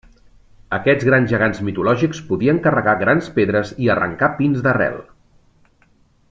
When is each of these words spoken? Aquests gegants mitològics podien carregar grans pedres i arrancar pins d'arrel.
Aquests 0.77 1.05
gegants 1.31 1.59
mitològics 1.67 2.21
podien 2.31 2.61
carregar 2.65 2.97
grans 3.05 3.29
pedres 3.39 3.75
i 3.85 3.93
arrancar 3.97 4.31
pins 4.41 4.65
d'arrel. 4.69 4.99